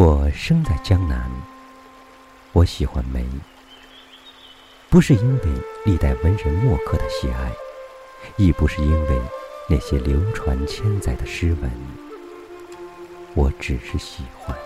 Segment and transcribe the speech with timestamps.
[0.00, 1.28] 我生在江南，
[2.52, 3.26] 我喜欢梅，
[4.88, 5.44] 不是因为
[5.84, 7.50] 历代文人墨客的喜爱，
[8.36, 9.20] 亦不是因为
[9.68, 11.68] 那些流传千载的诗文，
[13.34, 14.56] 我只是喜欢。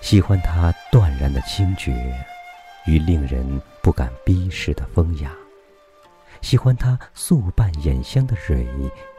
[0.00, 1.92] 喜欢它断然的清绝，
[2.88, 5.28] 与令人不敢逼视的风雅；
[6.40, 8.66] 喜欢它素瓣掩香的蕊，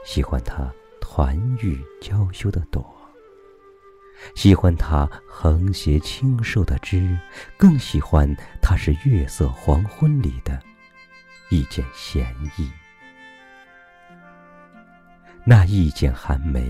[0.04, 0.68] 喜欢它
[1.00, 2.84] 团玉娇羞的朵；
[4.34, 7.16] 喜欢它横斜清瘦的枝，
[7.58, 8.28] 更喜欢
[8.60, 10.60] 它是月色黄昏里的
[11.52, 12.26] 一剪闲
[12.58, 12.72] 意。
[15.46, 16.68] 那一剪寒梅。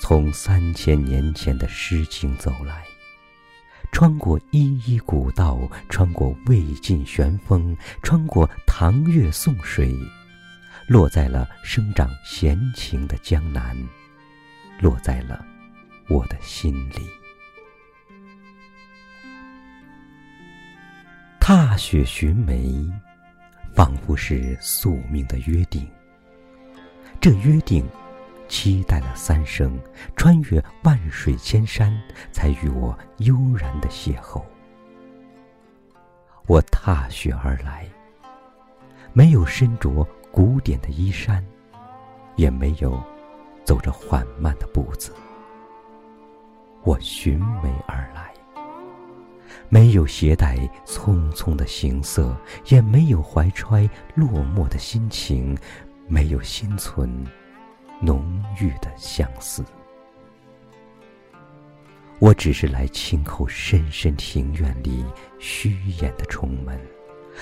[0.00, 2.84] 从三千年前的《诗经》走来，
[3.98, 9.92] 穿过依依古道，穿过魏晋玄风，穿过唐越宋水，
[10.86, 13.76] 落在了生长闲情的江南，
[14.80, 15.44] 落在了
[16.08, 17.10] 我的心里。
[21.40, 22.88] 踏雪寻梅，
[23.74, 25.84] 仿佛是宿命的约定。
[27.20, 27.84] 这约定。
[28.48, 29.78] 期待了三生，
[30.16, 31.96] 穿越万水千山，
[32.32, 34.42] 才与我悠然的邂逅。
[36.46, 37.86] 我踏雪而来，
[39.12, 41.44] 没有身着古典的衣衫，
[42.36, 42.98] 也没有
[43.64, 45.12] 走着缓慢的步子。
[46.84, 48.32] 我寻梅而来，
[49.68, 52.34] 没有携带匆匆的行色，
[52.68, 55.54] 也没有怀揣落寞的心情，
[56.06, 57.26] 没有心存。
[58.00, 58.24] 浓
[58.60, 59.64] 郁的相思，
[62.20, 65.04] 我只是来轻叩深深庭院里
[65.38, 66.80] 虚掩的重门，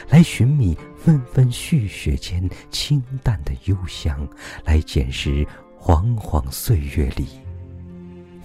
[0.08, 4.26] 来寻觅纷纷絮雪间清淡的幽香，
[4.64, 5.46] 来捡拾
[5.78, 7.26] 煌煌岁月里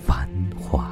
[0.06, 0.91] 繁华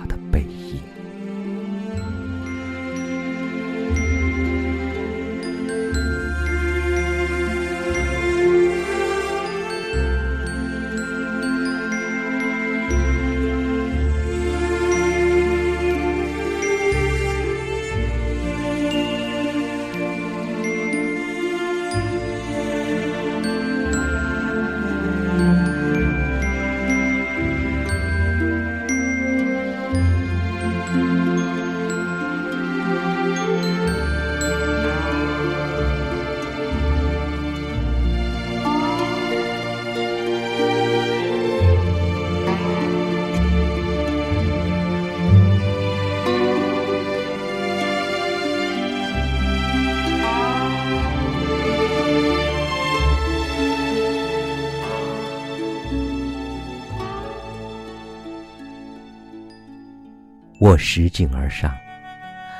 [60.69, 61.75] 我拾径而上，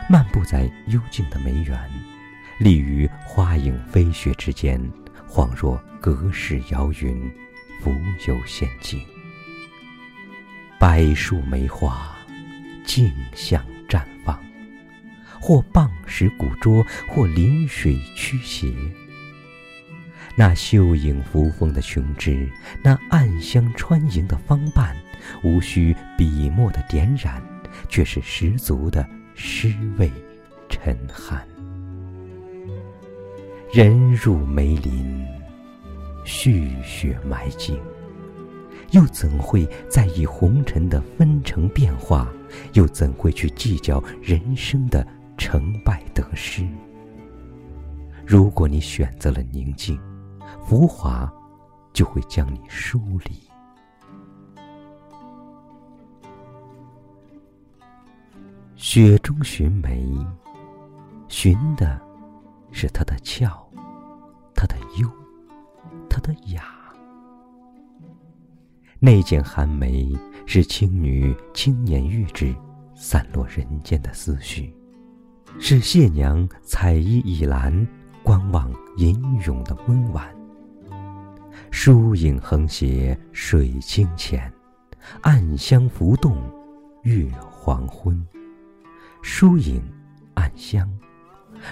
[0.09, 1.79] 漫步在幽静的梅园，
[2.57, 4.81] 立于花影飞雪之间，
[5.29, 7.31] 恍若隔世遥云，
[7.79, 7.91] 浮
[8.27, 8.99] 游仙境。
[10.79, 12.17] 百树梅花，
[12.83, 14.39] 竞相绽放，
[15.39, 18.73] 或傍石古拙，或临水驱邪。
[20.35, 22.49] 那秀影扶风的琼枝，
[22.81, 24.97] 那暗香穿营的芳瓣，
[25.43, 27.39] 无需笔墨的点染。
[27.87, 30.11] 却是十足的尸味
[30.67, 31.47] 沉寒。
[33.71, 35.25] 人入梅林，
[36.25, 37.79] 续雪埋径，
[38.91, 42.27] 又怎会在意红尘的纷呈变化？
[42.73, 45.05] 又怎会去计较人生的
[45.37, 46.67] 成败得失？
[48.25, 49.99] 如果你选择了宁静，
[50.65, 51.31] 浮华
[51.93, 53.48] 就会将你疏离。
[58.81, 60.07] 雪中寻梅，
[61.27, 61.99] 寻的
[62.71, 63.51] 是它的俏，
[64.55, 65.11] 它的幽，
[66.09, 66.63] 它的雅。
[68.97, 72.55] 那剪寒梅是青女轻捻玉指，
[72.95, 74.73] 散落人间的思绪；
[75.59, 77.85] 是谢娘彩衣倚栏，
[78.23, 80.25] 观望吟咏的温婉。
[81.69, 84.49] 疏影横斜水清浅，
[85.19, 86.41] 暗香浮动
[87.03, 88.25] 月黄昏。
[89.31, 89.79] 疏影，
[90.33, 90.89] 暗香，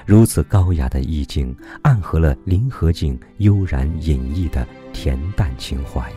[0.06, 6.10] 如此高雅的意境，暗合了林和靖悠然隐逸的恬淡情怀。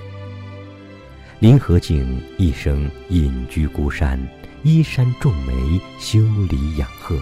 [1.40, 4.20] 林和靖一生隐居孤山，
[4.62, 7.18] 依山种梅，修篱养鹤。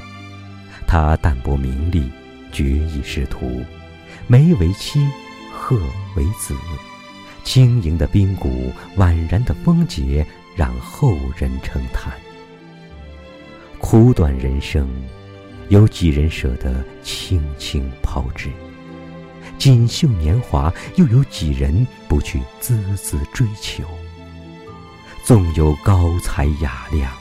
[0.87, 2.11] 他淡泊名利，
[2.53, 3.63] 决意仕途，
[4.27, 5.07] 梅为妻，
[5.55, 5.79] 鹤
[6.17, 6.55] 为子。
[7.45, 10.27] 轻盈的冰谷，宛然的风节，
[10.57, 12.13] 让后人称叹。
[13.81, 14.89] 苦短人生，
[15.69, 18.51] 有几人舍得轻轻抛掷？
[19.57, 23.85] 锦绣年华，又有几人不去孜孜追求？
[25.25, 27.13] 纵有高才雅量，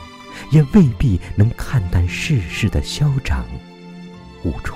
[0.51, 3.45] 也未必能看淡世事的嚣张，
[4.44, 4.75] 悟出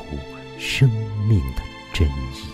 [0.57, 0.89] 生
[1.27, 1.61] 命的
[1.93, 2.45] 真意。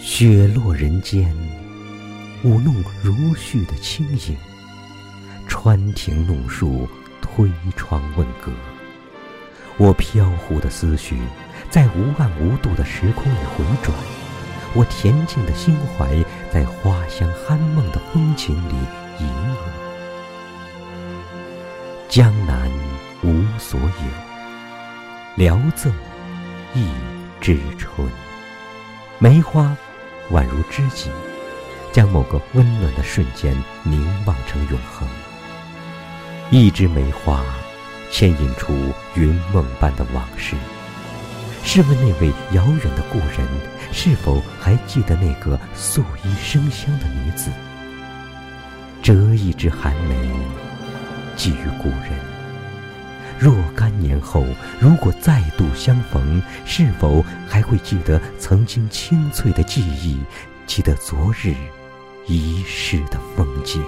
[0.00, 1.34] 雪落人间，
[2.42, 4.36] 舞弄如絮的轻影。
[5.62, 6.88] 穿庭弄树，
[7.20, 8.50] 推窗问阁。
[9.76, 11.16] 我飘忽的思绪，
[11.70, 13.94] 在无岸无度的时空里回转；
[14.74, 16.20] 我恬静的心怀，
[16.52, 18.74] 在花香酣梦的风情里
[19.20, 19.56] 吟咏。
[22.08, 22.68] 江南
[23.22, 25.92] 无所有，聊赠
[26.74, 26.88] 一
[27.40, 28.10] 枝春。
[29.20, 29.76] 梅花，
[30.32, 31.08] 宛如知己，
[31.92, 35.06] 将某个温暖的瞬间凝望成永恒。
[36.50, 37.42] 一枝梅花，
[38.10, 38.74] 牵引出
[39.14, 40.54] 云梦般的往事。
[41.64, 43.46] 试问那位遥远的故人，
[43.92, 47.50] 是否还记得那个素衣生香的女子？
[49.02, 50.30] 折一枝寒梅，
[51.36, 52.10] 寄予故人。
[53.38, 54.44] 若干年后，
[54.78, 60.20] 如果再度相逢，是否还会记得曾经清脆的记忆，
[60.66, 61.54] 记得昨日
[62.26, 63.82] 遗失的风景？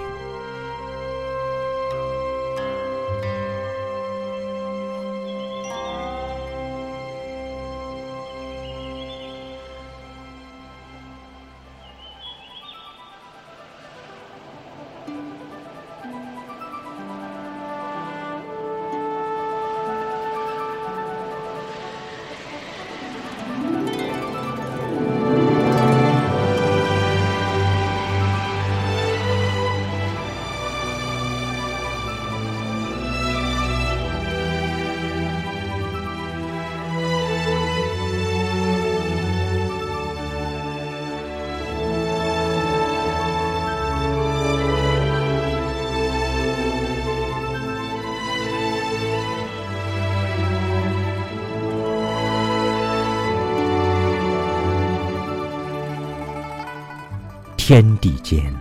[57.67, 58.53] 天地间，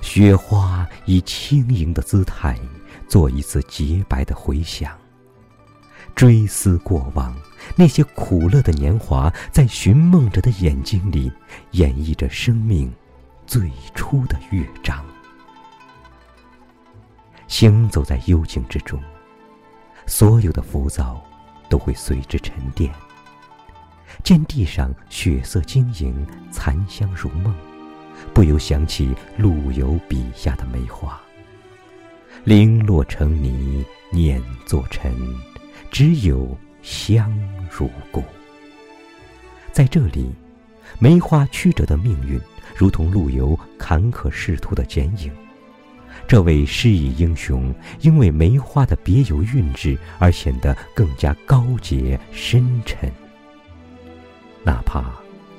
[0.00, 2.58] 雪花以轻盈的姿态，
[3.06, 4.98] 做一次洁白的回响。
[6.16, 7.32] 追思过往，
[7.76, 11.30] 那些苦乐的年华，在寻梦者的眼睛里，
[11.70, 12.92] 演绎着生命
[13.46, 15.04] 最初的乐章。
[17.46, 19.00] 行走在幽静之中，
[20.08, 21.24] 所有的浮躁
[21.68, 22.92] 都会随之沉淀。
[24.24, 27.54] 见地上血色晶莹，残香如梦。
[28.32, 31.20] 不由想起陆游笔下的梅花，
[32.44, 35.14] 零落成泥碾作尘，
[35.90, 37.32] 只有香
[37.70, 38.22] 如故。
[39.72, 40.30] 在这里，
[40.98, 42.40] 梅花曲折的命运，
[42.76, 45.32] 如同陆游坎坷仕途的剪影。
[46.26, 53.10] 这位诗意英雄，因为梅花的别有韵致而显得更加高洁深沉。
[54.64, 55.12] 哪怕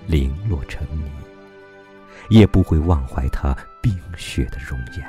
[0.06, 1.19] 零落成泥。
[2.30, 5.06] 也不会忘怀他冰雪的容颜，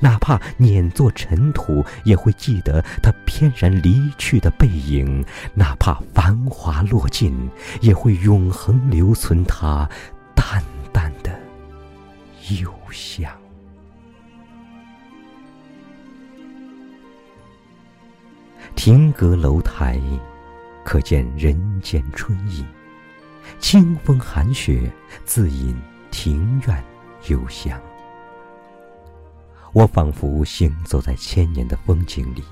[0.00, 5.24] 哪怕碾作尘土，也会记得他翩然离去的背影；
[5.54, 9.88] 哪怕繁华落尽，也会永恒留存他
[10.34, 11.30] 淡淡的
[12.60, 13.30] 幽香。
[18.74, 20.00] 亭阁楼台，
[20.84, 22.64] 可见人间春意。
[23.58, 24.90] 清风寒雪，
[25.24, 25.76] 自饮。
[26.14, 26.84] 庭院
[27.26, 27.76] 幽香，
[29.72, 32.44] 我仿佛行走在千年的风景里，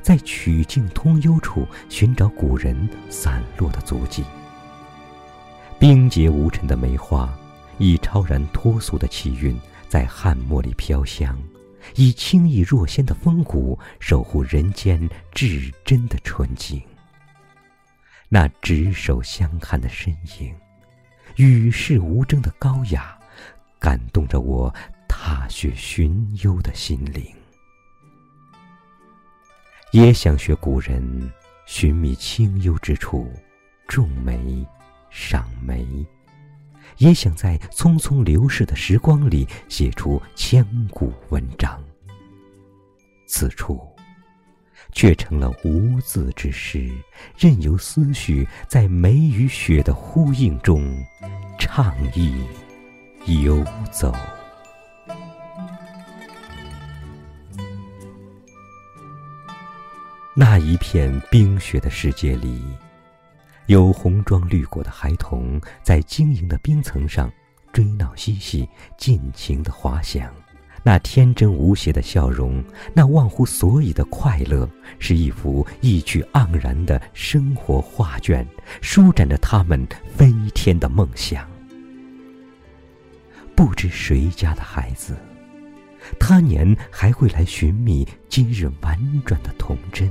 [0.00, 4.24] 在曲径通幽处寻找古人散落的足迹。
[5.78, 7.28] 冰洁无尘的梅花，
[7.76, 9.54] 以超然脱俗的气韵
[9.86, 11.38] 在汉墨里飘香，
[11.96, 16.80] 以清逸若仙的风骨守护人间至真的纯净。
[18.30, 20.54] 那执手相看的身影。
[21.40, 23.18] 与世无争的高雅，
[23.78, 24.74] 感动着我
[25.08, 27.24] 踏雪寻幽的心灵。
[29.90, 31.32] 也想学古人，
[31.64, 33.26] 寻觅清幽之处，
[33.88, 34.66] 种梅、
[35.08, 35.82] 赏梅；
[36.98, 41.82] 也想在匆匆流逝的时光里，写出千古文章。
[43.26, 43.80] 此处，
[44.92, 46.90] 却成了无字之诗，
[47.38, 50.96] 任由思绪在梅与雪的呼应中
[51.58, 52.44] 畅意
[53.42, 54.14] 游走。
[60.34, 62.64] 那一片冰雪的世界里，
[63.66, 67.30] 有红装绿裹的孩童在晶莹的冰层上
[67.72, 70.32] 追闹嬉戏，尽情的滑翔。
[70.82, 74.68] 那天真无邪的笑容，那忘乎所以的快乐，
[74.98, 78.46] 是一幅意趣盎然的生活画卷，
[78.80, 81.46] 舒展着他们飞天的梦想。
[83.54, 85.14] 不知谁家的孩子，
[86.18, 90.10] 他年还会来寻觅今日婉转的童真？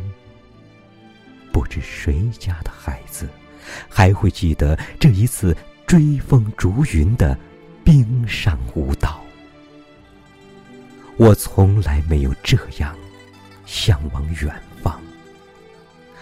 [1.52, 3.28] 不知谁家的孩子，
[3.90, 5.58] 还会记得这一次
[5.88, 7.36] 追风逐云的
[7.84, 9.20] 冰上舞蹈？
[11.20, 12.96] 我从来没有这样
[13.66, 14.50] 向往远
[14.82, 14.98] 方。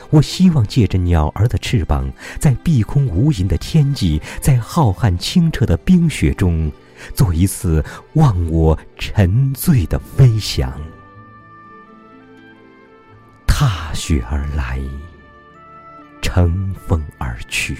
[0.10, 6.72] 我希望借着鸟儿的翅膀，在碧空无垠的天际，在浩瀚清澈的冰雪中，
[7.14, 10.74] 做一次忘我沉醉的飞翔。
[13.46, 14.82] 踏雪而来，
[16.24, 17.78] 乘风而去。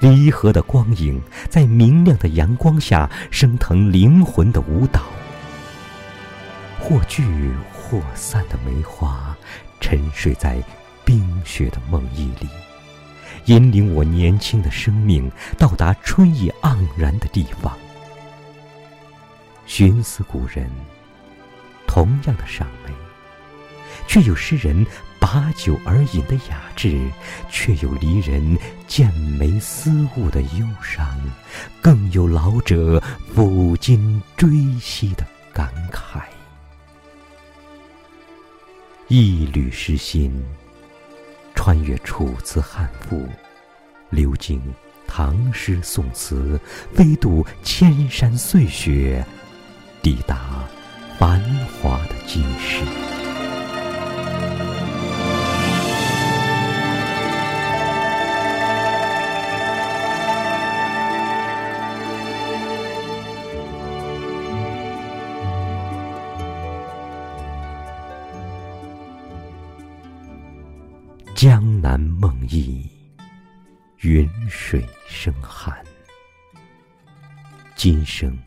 [0.00, 1.18] 离合的光影，
[1.48, 5.00] 在明亮的阳光下，升腾灵魂的舞蹈。
[6.80, 7.22] 或聚
[7.72, 9.36] 或散的梅花，
[9.80, 10.60] 沉睡在
[11.04, 12.48] 冰雪的梦呓里，
[13.44, 17.78] 引领我年轻的生命到达春意盎然的地方。
[19.66, 20.68] 寻思古人，
[21.86, 22.92] 同样的赏梅，
[24.08, 24.84] 却有诗人
[25.20, 27.08] 把酒而饮的雅致，
[27.50, 28.58] 却有离人
[28.88, 31.06] 见梅思物的忧伤，
[31.80, 33.00] 更有老者
[33.32, 34.48] 抚今追
[34.80, 36.22] 昔的感慨。
[39.12, 40.32] 一缕诗心，
[41.52, 43.26] 穿越楚辞汉赋，
[44.08, 44.62] 流经
[45.04, 46.60] 唐诗宋词，
[46.94, 49.26] 飞渡千山碎雪，
[50.00, 50.64] 抵达
[51.18, 51.42] 繁
[51.82, 53.09] 华的今世。
[71.40, 72.86] 江南梦忆，
[74.00, 75.74] 云水生寒。
[77.74, 78.38] 今生，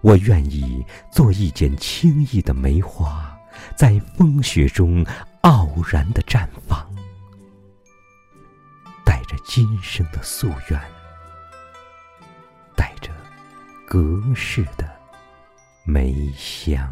[0.00, 3.38] 我愿意做一剪清逸的梅花，
[3.76, 5.04] 在风雪中
[5.42, 6.90] 傲然的绽放，
[9.04, 10.80] 带着今生的夙愿，
[12.74, 13.12] 带着
[13.86, 14.90] 隔世的
[15.84, 16.90] 梅香。